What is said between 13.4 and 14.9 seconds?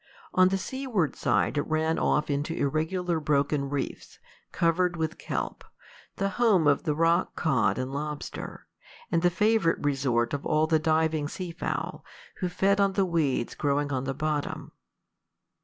growing on the bottom.